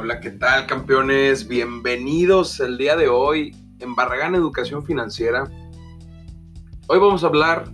Hola, 0.00 0.20
¿qué 0.20 0.30
tal 0.30 0.64
campeones? 0.66 1.48
Bienvenidos 1.48 2.60
el 2.60 2.78
día 2.78 2.94
de 2.94 3.08
hoy 3.08 3.56
en 3.80 3.96
Barragán 3.96 4.36
Educación 4.36 4.86
Financiera. 4.86 5.50
Hoy 6.86 7.00
vamos 7.00 7.24
a 7.24 7.26
hablar 7.26 7.64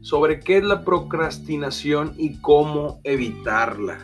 sobre 0.00 0.40
qué 0.40 0.56
es 0.56 0.64
la 0.64 0.82
procrastinación 0.82 2.14
y 2.16 2.40
cómo 2.40 3.02
evitarla. 3.04 3.98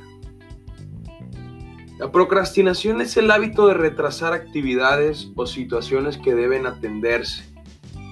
La 1.98 2.12
procrastinación 2.12 3.00
es 3.00 3.16
el 3.16 3.30
hábito 3.30 3.67
de 3.67 3.75
retrasar 3.75 4.35
actividades 4.35 5.33
o 5.35 5.46
situaciones 5.46 6.19
que 6.19 6.35
deben 6.35 6.67
atenderse, 6.67 7.51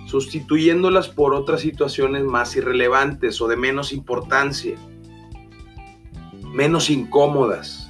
sustituyéndolas 0.07 1.11
por 1.11 1.34
otras 1.34 1.61
situaciones 1.61 2.25
más 2.25 2.57
irrelevantes 2.57 3.39
o 3.43 3.48
de 3.48 3.59
menos 3.59 3.93
importancia, 3.93 4.77
menos 6.54 6.89
incómodas 6.89 7.89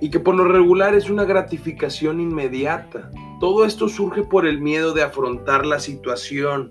y 0.00 0.10
que 0.10 0.20
por 0.20 0.34
lo 0.34 0.44
regular 0.44 0.94
es 0.94 1.10
una 1.10 1.24
gratificación 1.24 2.20
inmediata. 2.20 3.10
Todo 3.38 3.64
esto 3.64 3.88
surge 3.88 4.22
por 4.22 4.46
el 4.46 4.60
miedo 4.60 4.92
de 4.92 5.02
afrontar 5.02 5.66
la 5.66 5.78
situación. 5.78 6.68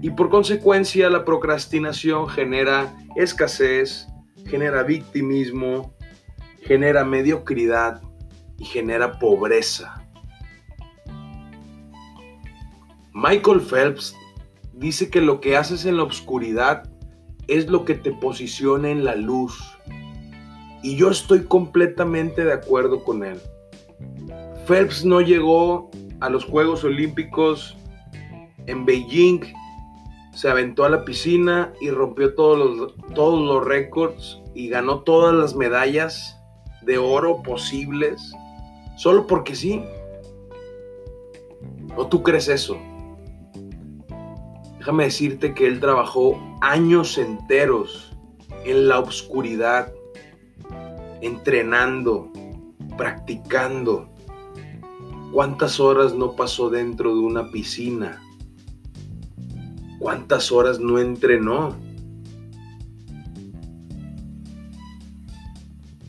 Y 0.00 0.10
por 0.10 0.30
consecuencia 0.30 1.10
la 1.10 1.24
procrastinación 1.24 2.28
genera 2.28 2.96
escasez, 3.14 4.06
genera 4.46 4.82
victimismo, 4.82 5.94
genera 6.62 7.04
mediocridad 7.04 8.02
y 8.58 8.64
genera 8.64 9.18
pobreza. 9.18 10.02
Michael 13.12 13.60
Phelps 13.60 14.16
dice 14.72 15.10
que 15.10 15.20
lo 15.20 15.40
que 15.40 15.56
haces 15.56 15.84
en 15.84 15.98
la 15.98 16.04
oscuridad 16.04 16.90
es 17.46 17.68
lo 17.68 17.84
que 17.84 17.94
te 17.94 18.12
posiciona 18.12 18.90
en 18.90 19.04
la 19.04 19.14
luz. 19.14 19.62
Y 20.82 20.96
yo 20.96 21.10
estoy 21.10 21.44
completamente 21.44 22.44
de 22.44 22.52
acuerdo 22.52 23.04
con 23.04 23.24
él. 23.24 23.40
Phelps 24.66 25.04
no 25.04 25.20
llegó 25.20 25.90
a 26.20 26.28
los 26.28 26.44
Juegos 26.44 26.84
Olímpicos 26.84 27.76
en 28.66 28.84
Beijing, 28.84 29.40
se 30.34 30.48
aventó 30.48 30.84
a 30.84 30.88
la 30.88 31.04
piscina 31.04 31.72
y 31.80 31.90
rompió 31.90 32.34
todos 32.34 32.58
los, 32.58 32.94
todos 33.14 33.40
los 33.44 33.64
récords 33.64 34.40
y 34.54 34.68
ganó 34.68 35.00
todas 35.00 35.34
las 35.34 35.54
medallas 35.54 36.38
de 36.82 36.98
oro 36.98 37.42
posibles, 37.42 38.32
solo 38.96 39.26
porque 39.26 39.54
sí. 39.54 39.84
¿O 41.96 42.06
tú 42.06 42.22
crees 42.22 42.48
eso? 42.48 42.78
Déjame 44.78 45.04
decirte 45.04 45.54
que 45.54 45.66
él 45.66 45.78
trabajó 45.80 46.40
años 46.60 47.18
enteros 47.18 48.12
en 48.64 48.88
la 48.88 48.98
oscuridad 49.00 49.92
entrenando, 51.22 52.30
practicando. 52.98 54.10
¿Cuántas 55.32 55.80
horas 55.80 56.14
no 56.14 56.36
pasó 56.36 56.68
dentro 56.68 57.14
de 57.14 57.20
una 57.20 57.50
piscina? 57.50 58.20
¿Cuántas 59.98 60.52
horas 60.52 60.78
no 60.78 60.98
entrenó? 60.98 61.74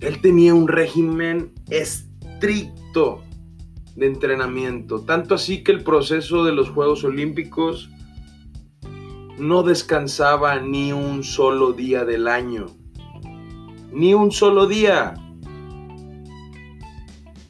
Él 0.02 0.20
tenía 0.20 0.54
un 0.54 0.68
régimen 0.68 1.54
estricto 1.70 3.24
de 3.96 4.08
entrenamiento, 4.08 5.02
tanto 5.02 5.36
así 5.36 5.64
que 5.64 5.72
el 5.72 5.84
proceso 5.84 6.44
de 6.44 6.52
los 6.52 6.70
Juegos 6.70 7.06
Olímpicos 7.06 7.90
no 9.38 9.64
descansaba 9.64 10.60
ni 10.60 10.92
un 10.92 11.24
solo 11.24 11.72
día 11.72 12.04
del 12.04 12.28
año 12.28 12.66
ni 13.94 14.14
un 14.14 14.32
solo 14.32 14.66
día. 14.66 15.14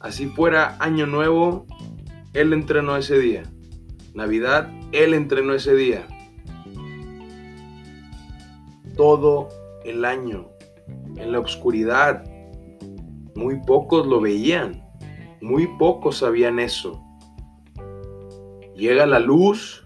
Así 0.00 0.26
fuera 0.26 0.76
año 0.78 1.06
nuevo, 1.06 1.66
Él 2.34 2.52
entrenó 2.52 2.96
ese 2.96 3.18
día. 3.18 3.44
Navidad, 4.12 4.70
Él 4.92 5.14
entrenó 5.14 5.54
ese 5.54 5.74
día. 5.74 6.06
Todo 8.96 9.48
el 9.84 10.04
año, 10.04 10.50
en 11.16 11.32
la 11.32 11.40
oscuridad. 11.40 12.24
Muy 13.34 13.60
pocos 13.66 14.06
lo 14.06 14.20
veían, 14.20 14.84
muy 15.40 15.66
pocos 15.78 16.18
sabían 16.18 16.58
eso. 16.58 17.02
Llega 18.76 19.06
la 19.06 19.18
luz, 19.18 19.82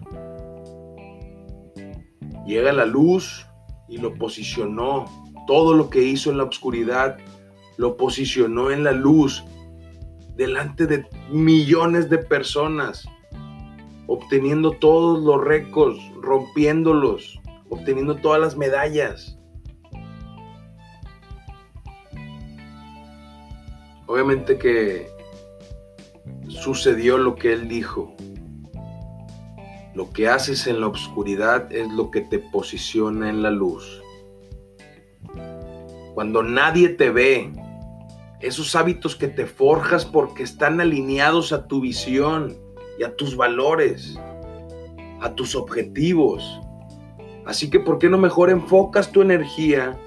llega 2.45 2.73
la 2.73 2.85
luz 2.85 3.47
y 3.87 3.97
lo 3.97 4.13
posicionó 4.15 5.05
todo 5.49 5.73
lo 5.73 5.89
que 5.89 6.03
hizo 6.03 6.29
en 6.29 6.37
la 6.37 6.43
oscuridad 6.43 7.17
lo 7.77 7.97
posicionó 7.97 8.69
en 8.69 8.83
la 8.83 8.91
luz 8.91 9.43
delante 10.35 10.85
de 10.85 11.07
millones 11.31 12.07
de 12.07 12.19
personas, 12.19 13.03
obteniendo 14.05 14.73
todos 14.73 15.23
los 15.23 15.43
récords, 15.43 15.99
rompiéndolos, 16.21 17.39
obteniendo 17.67 18.17
todas 18.17 18.39
las 18.39 18.57
medallas. 18.57 19.39
Obviamente 24.05 24.59
que 24.59 25.09
sucedió 26.47 27.17
lo 27.17 27.33
que 27.33 27.53
él 27.53 27.67
dijo. 27.67 28.13
Lo 29.95 30.11
que 30.11 30.27
haces 30.27 30.67
en 30.67 30.79
la 30.79 30.89
oscuridad 30.89 31.73
es 31.73 31.91
lo 31.91 32.11
que 32.11 32.21
te 32.21 32.37
posiciona 32.37 33.31
en 33.31 33.41
la 33.41 33.49
luz 33.49 34.03
cuando 36.19 36.43
nadie 36.43 36.89
te 36.89 37.11
ve, 37.11 37.49
esos 38.41 38.75
hábitos 38.75 39.15
que 39.15 39.29
te 39.29 39.45
forjas 39.45 40.03
porque 40.03 40.43
están 40.43 40.81
alineados 40.81 41.53
a 41.53 41.65
tu 41.65 41.79
visión 41.79 42.57
y 42.99 43.03
a 43.03 43.15
tus 43.15 43.37
valores, 43.37 44.19
a 45.21 45.33
tus 45.33 45.55
objetivos. 45.55 46.59
Así 47.45 47.69
que, 47.69 47.79
¿por 47.79 47.99
qué 47.99 48.09
no 48.09 48.17
mejor 48.17 48.49
enfocas 48.49 49.13
tu 49.13 49.21
energía 49.21 49.97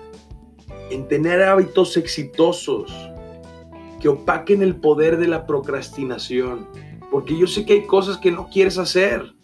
en 0.91 1.09
tener 1.09 1.43
hábitos 1.45 1.97
exitosos 1.97 2.93
que 3.99 4.11
opaquen 4.11 4.61
el 4.61 4.77
poder 4.77 5.17
de 5.17 5.29
la 5.29 5.47
procrastinación? 5.47 6.69
Porque 7.11 7.39
yo 7.39 7.47
sé 7.47 7.65
que 7.65 7.73
hay 7.73 7.87
cosas 7.87 8.19
que 8.19 8.31
no 8.31 8.51
quieres 8.51 8.77
hacer. 8.77 9.35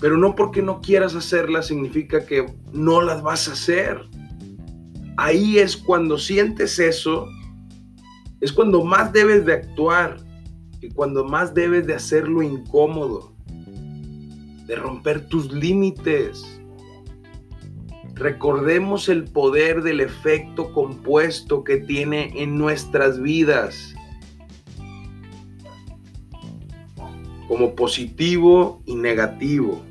Pero 0.00 0.18
no 0.18 0.34
porque 0.34 0.60
no 0.60 0.80
quieras 0.80 1.14
hacerlas 1.14 1.68
significa 1.68 2.26
que 2.26 2.52
no 2.72 3.00
las 3.00 3.22
vas 3.22 3.48
a 3.48 3.52
hacer 3.52 4.08
ahí 5.18 5.58
es 5.58 5.76
cuando 5.76 6.16
sientes 6.16 6.78
eso, 6.78 7.28
es 8.40 8.52
cuando 8.52 8.84
más 8.84 9.12
debes 9.12 9.44
de 9.44 9.52
actuar 9.52 10.16
y 10.80 10.90
cuando 10.90 11.24
más 11.24 11.52
debes 11.52 11.88
de 11.88 11.94
hacerlo 11.94 12.40
incómodo, 12.40 13.34
de 14.66 14.76
romper 14.76 15.26
tus 15.26 15.52
límites. 15.52 16.60
Recordemos 18.14 19.08
el 19.08 19.24
poder 19.24 19.82
del 19.82 20.00
efecto 20.00 20.72
compuesto 20.72 21.64
que 21.64 21.78
tiene 21.78 22.32
en 22.40 22.56
nuestras 22.56 23.20
vidas, 23.20 23.94
como 27.48 27.74
positivo 27.74 28.82
y 28.86 28.94
negativo. 28.94 29.82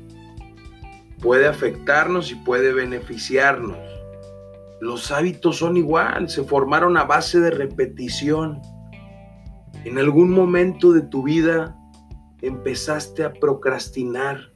Puede 1.20 1.46
afectarnos 1.46 2.30
y 2.32 2.36
puede 2.36 2.72
beneficiarnos. 2.72 3.87
Los 4.80 5.10
hábitos 5.10 5.56
son 5.56 5.76
igual, 5.76 6.28
se 6.28 6.44
formaron 6.44 6.96
a 6.96 7.04
base 7.04 7.40
de 7.40 7.50
repetición. 7.50 8.60
En 9.84 9.98
algún 9.98 10.30
momento 10.30 10.92
de 10.92 11.02
tu 11.02 11.24
vida 11.24 11.76
empezaste 12.42 13.24
a 13.24 13.32
procrastinar 13.32 14.52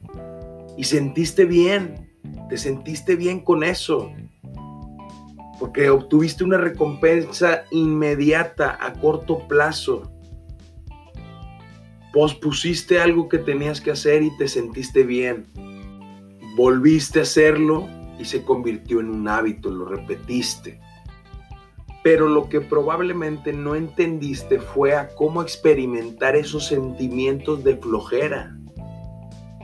y 0.77 0.85
sentiste 0.85 1.43
bien, 1.45 2.09
te 2.49 2.57
sentiste 2.57 3.17
bien 3.17 3.41
con 3.41 3.63
eso, 3.63 4.11
porque 5.59 5.89
obtuviste 5.89 6.43
una 6.43 6.57
recompensa 6.57 7.63
inmediata 7.71 8.77
a 8.79 8.93
corto 8.93 9.45
plazo. 9.47 10.09
Pospusiste 12.13 12.99
algo 12.99 13.27
que 13.27 13.39
tenías 13.39 13.81
que 13.81 13.91
hacer 13.91 14.23
y 14.23 14.35
te 14.37 14.47
sentiste 14.47 15.03
bien. 15.03 15.47
Volviste 16.55 17.19
a 17.19 17.23
hacerlo 17.23 17.89
y 18.19 18.25
se 18.25 18.43
convirtió 18.43 18.99
en 18.99 19.09
un 19.09 19.27
hábito, 19.27 19.69
lo 19.69 19.85
repetiste. 19.85 20.79
Pero 22.03 22.27
lo 22.27 22.49
que 22.49 22.61
probablemente 22.61 23.53
no 23.53 23.75
entendiste 23.75 24.59
fue 24.59 24.95
a 24.95 25.09
cómo 25.15 25.41
experimentar 25.41 26.35
esos 26.35 26.67
sentimientos 26.67 27.63
de 27.63 27.77
flojera 27.77 28.57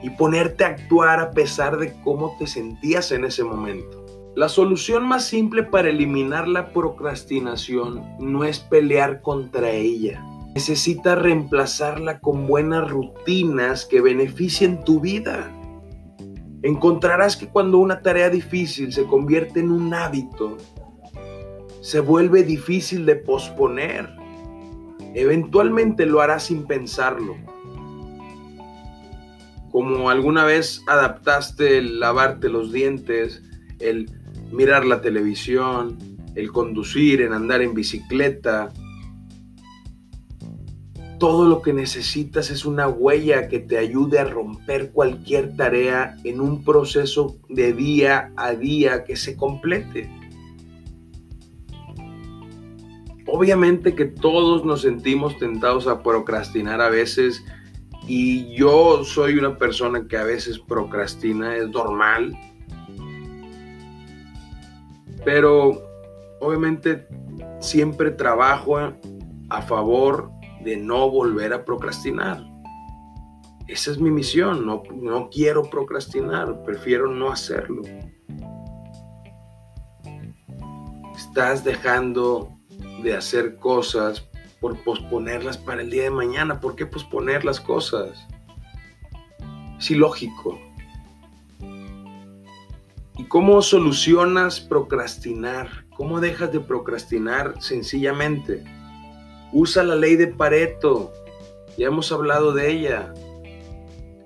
y 0.02 0.10
ponerte 0.12 0.64
a 0.64 0.68
actuar 0.68 1.20
a 1.20 1.32
pesar 1.32 1.78
de 1.78 1.94
cómo 2.02 2.36
te 2.40 2.48
sentías 2.48 3.12
en 3.12 3.26
ese 3.26 3.44
momento. 3.44 4.06
La 4.36 4.48
solución 4.48 5.06
más 5.06 5.26
simple 5.26 5.64
para 5.64 5.90
eliminar 5.90 6.48
la 6.48 6.72
procrastinación 6.72 8.06
no 8.20 8.46
es 8.46 8.60
pelear 8.60 9.22
contra 9.22 9.72
ella. 9.72 10.24
Necesitas 10.56 11.22
reemplazarla 11.22 12.20
con 12.22 12.48
buenas 12.48 12.90
rutinas 12.90 13.86
que 13.86 14.00
beneficien 14.00 14.84
tu 14.86 15.02
vida. 15.02 15.52
Encontrarás 16.64 17.38
que 17.38 17.48
cuando 17.48 17.78
una 17.78 18.02
tarea 18.02 18.30
difícil 18.30 18.92
se 18.94 19.06
convierte 19.06 19.60
en 19.60 19.72
un 19.72 19.94
hábito, 19.94 20.58
se 21.82 22.00
vuelve 22.00 22.44
difícil 22.44 23.06
de 23.06 23.16
posponer. 23.16 24.10
Eventualmente 25.14 26.06
lo 26.06 26.22
harás 26.22 26.44
sin 26.44 26.68
pensarlo. 26.68 27.36
Como 29.72 30.10
alguna 30.10 30.46
vez 30.46 30.84
adaptaste 30.88 31.78
el 31.78 32.00
lavarte 32.00 32.50
los 32.50 32.72
dientes, 32.72 33.44
el 33.80 34.10
mirar 34.52 34.86
la 34.86 35.02
televisión, 35.02 35.98
el 36.36 36.52
conducir, 36.52 37.22
en 37.22 37.34
andar 37.34 37.62
en 37.62 37.74
bicicleta, 37.74 38.74
todo 41.20 41.48
lo 41.48 41.62
que 41.62 41.74
necesitas 41.74 42.50
es 42.50 42.66
una 42.66 42.88
huella 42.88 43.50
que 43.50 43.60
te 43.60 43.78
ayude 43.78 44.20
a 44.20 44.24
romper 44.24 44.92
cualquier 44.92 45.56
tarea 45.56 46.16
en 46.24 46.40
un 46.40 46.64
proceso 46.64 47.38
de 47.50 47.74
día 47.74 48.32
a 48.38 48.54
día 48.54 49.04
que 49.04 49.18
se 49.18 49.36
complete. 49.36 50.10
Obviamente 53.28 53.94
que 53.94 54.06
todos 54.06 54.66
nos 54.66 54.82
sentimos 54.82 55.38
tentados 55.38 55.88
a 55.88 56.02
procrastinar 56.02 56.82
a 56.82 56.90
veces 56.90 57.44
y 58.08 58.56
yo 58.56 59.04
soy 59.04 59.38
una 59.38 59.58
persona 59.58 60.08
que 60.08 60.18
a 60.18 60.24
veces 60.24 60.58
procrastina, 60.58 61.56
es 61.56 61.70
normal. 61.70 62.34
Pero 65.26 65.84
obviamente 66.40 67.08
siempre 67.60 68.10
trabajo 68.10 68.78
a 69.50 69.62
favor 69.62 70.39
de 70.64 70.78
no 70.78 71.10
volver 71.10 71.54
a 71.54 71.66
procrastinar. 71.66 72.44
Esa 73.68 73.92
es 73.92 74.00
mi 74.00 74.10
misión, 74.10 74.66
no, 74.66 74.82
no 74.94 75.30
quiero 75.30 75.70
procrastinar, 75.70 76.64
prefiero 76.64 77.08
no 77.08 77.32
hacerlo. 77.32 77.84
Estás 81.16 81.64
dejando 81.64 82.50
de 83.04 83.16
hacer 83.16 83.58
cosas 83.58 84.28
por 84.60 84.78
posponerlas 84.84 85.58
para 85.58 85.82
el 85.82 85.90
día 85.90 86.04
de 86.04 86.10
mañana. 86.10 86.60
¿Por 86.60 86.76
qué 86.76 86.86
posponer 86.86 87.46
las 87.46 87.60
cosas? 87.60 88.28
Es 89.78 89.92
ilógico. 89.92 90.60
¿Y 93.18 93.26
cómo 93.26 93.62
solucionas 93.62 94.60
procrastinar? 94.60 95.86
¿Cómo 95.96 96.20
dejas 96.20 96.52
de 96.52 96.60
procrastinar? 96.60 97.62
Sencillamente, 97.62 98.64
usa 99.54 99.84
la 99.84 99.96
ley 99.96 100.16
de 100.16 100.28
Pareto. 100.28 101.12
Ya 101.78 101.88
hemos 101.88 102.12
hablado 102.12 102.54
de 102.54 102.72
ella. 102.72 103.14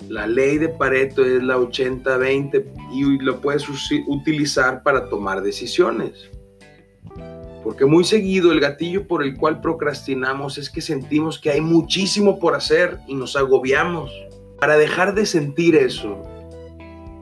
La 0.10 0.28
ley 0.28 0.58
de 0.58 0.70
Pareto 0.70 1.24
es 1.24 1.42
la 1.42 1.58
80-20 1.58 2.66
y 2.94 3.20
lo 3.20 3.40
puedes 3.40 3.66
utilizar 4.08 4.84
para 4.84 5.08
tomar 5.08 5.42
decisiones. 5.42 6.30
Porque 7.64 7.86
muy 7.86 8.04
seguido 8.04 8.52
el 8.52 8.60
gatillo 8.60 9.08
por 9.08 9.24
el 9.24 9.38
cual 9.38 9.62
procrastinamos 9.62 10.58
es 10.58 10.70
que 10.70 10.82
sentimos 10.82 11.40
que 11.40 11.52
hay 11.52 11.62
muchísimo 11.62 12.38
por 12.40 12.56
hacer 12.56 13.00
y 13.08 13.16
nos 13.16 13.38
agobiamos. 13.38 14.12
Para 14.60 14.78
dejar 14.78 15.16
de 15.16 15.26
sentir 15.26 15.76
eso, 15.76 16.22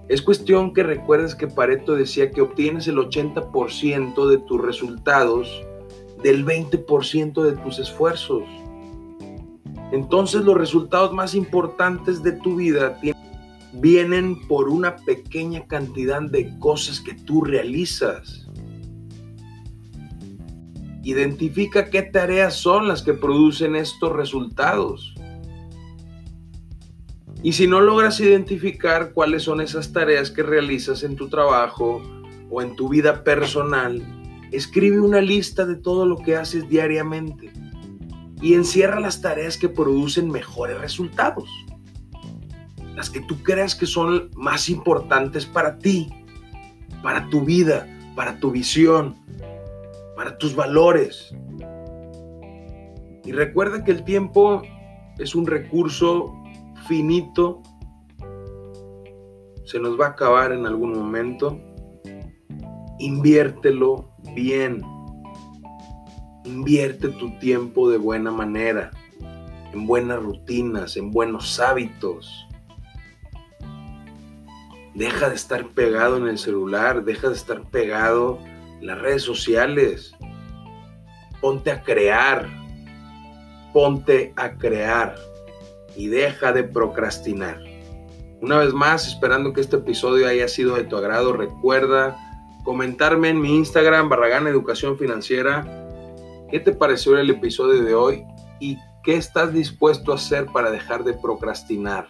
es 0.07 0.21
cuestión 0.21 0.73
que 0.73 0.83
recuerdes 0.83 1.35
que 1.35 1.47
Pareto 1.47 1.95
decía 1.95 2.31
que 2.31 2.41
obtienes 2.41 2.87
el 2.87 2.97
80% 2.97 4.27
de 4.27 4.37
tus 4.39 4.61
resultados 4.61 5.65
del 6.23 6.45
20% 6.45 7.41
de 7.43 7.53
tus 7.63 7.79
esfuerzos. 7.79 8.43
Entonces 9.91 10.43
los 10.43 10.57
resultados 10.57 11.13
más 11.13 11.35
importantes 11.35 12.23
de 12.23 12.33
tu 12.33 12.55
vida 12.55 12.97
vienen 13.73 14.47
por 14.47 14.69
una 14.69 14.95
pequeña 14.97 15.65
cantidad 15.67 16.21
de 16.21 16.57
cosas 16.59 16.99
que 16.99 17.13
tú 17.13 17.43
realizas. 17.43 18.47
Identifica 21.03 21.89
qué 21.89 22.03
tareas 22.03 22.53
son 22.53 22.87
las 22.87 23.01
que 23.01 23.13
producen 23.13 23.75
estos 23.75 24.13
resultados. 24.13 25.15
Y 27.43 27.53
si 27.53 27.65
no 27.65 27.81
logras 27.81 28.19
identificar 28.19 29.13
cuáles 29.13 29.43
son 29.43 29.61
esas 29.61 29.91
tareas 29.91 30.29
que 30.29 30.43
realizas 30.43 31.03
en 31.03 31.15
tu 31.15 31.27
trabajo 31.27 32.01
o 32.51 32.61
en 32.61 32.75
tu 32.75 32.87
vida 32.87 33.23
personal, 33.23 34.20
escribe 34.51 34.99
una 34.99 35.21
lista 35.21 35.65
de 35.65 35.75
todo 35.75 36.05
lo 36.05 36.17
que 36.17 36.35
haces 36.35 36.67
diariamente 36.69 37.51
y 38.41 38.55
encierra 38.55 38.99
las 38.99 39.21
tareas 39.21 39.57
que 39.57 39.69
producen 39.69 40.29
mejores 40.29 40.79
resultados. 40.79 41.49
Las 42.95 43.09
que 43.09 43.21
tú 43.21 43.41
creas 43.43 43.75
que 43.75 43.85
son 43.85 44.29
más 44.35 44.67
importantes 44.69 45.45
para 45.45 45.77
ti, 45.77 46.09
para 47.01 47.29
tu 47.29 47.45
vida, 47.45 47.87
para 48.15 48.39
tu 48.39 48.51
visión, 48.51 49.15
para 50.15 50.37
tus 50.37 50.55
valores. 50.55 51.33
Y 53.23 53.31
recuerda 53.31 53.83
que 53.83 53.91
el 53.91 54.03
tiempo 54.03 54.61
es 55.17 55.35
un 55.35 55.45
recurso 55.45 56.33
finito, 56.87 57.61
se 59.65 59.79
nos 59.79 59.99
va 59.99 60.07
a 60.07 60.09
acabar 60.09 60.51
en 60.51 60.65
algún 60.65 60.93
momento. 60.93 61.59
Inviértelo 62.99 64.10
bien. 64.33 64.81
Invierte 66.43 67.09
tu 67.09 67.37
tiempo 67.39 67.89
de 67.89 67.97
buena 67.97 68.31
manera, 68.31 68.91
en 69.73 69.85
buenas 69.85 70.21
rutinas, 70.21 70.97
en 70.97 71.11
buenos 71.11 71.59
hábitos. 71.59 72.47
Deja 74.95 75.29
de 75.29 75.35
estar 75.35 75.67
pegado 75.69 76.17
en 76.17 76.27
el 76.27 76.37
celular, 76.37 77.03
deja 77.03 77.29
de 77.29 77.35
estar 77.35 77.61
pegado 77.69 78.39
las 78.81 78.99
redes 78.99 79.21
sociales. 79.21 80.13
Ponte 81.39 81.71
a 81.71 81.81
crear. 81.83 82.49
Ponte 83.71 84.33
a 84.35 84.57
crear. 84.57 85.15
Y 85.95 86.07
deja 86.07 86.51
de 86.51 86.63
procrastinar. 86.63 87.59
Una 88.41 88.57
vez 88.57 88.73
más, 88.73 89.07
esperando 89.07 89.53
que 89.53 89.61
este 89.61 89.77
episodio 89.77 90.27
haya 90.27 90.47
sido 90.47 90.75
de 90.75 90.83
tu 90.83 90.97
agrado, 90.97 91.33
recuerda 91.33 92.17
comentarme 92.63 93.29
en 93.29 93.41
mi 93.41 93.55
Instagram, 93.55 94.09
Barragán 94.09 94.47
Educación 94.47 94.97
Financiera, 94.97 95.65
qué 96.49 96.59
te 96.59 96.73
pareció 96.73 97.17
el 97.17 97.29
episodio 97.29 97.83
de 97.83 97.95
hoy 97.95 98.23
y 98.59 98.77
qué 99.03 99.15
estás 99.15 99.53
dispuesto 99.53 100.11
a 100.11 100.15
hacer 100.15 100.45
para 100.47 100.71
dejar 100.71 101.03
de 101.03 101.13
procrastinar. 101.13 102.07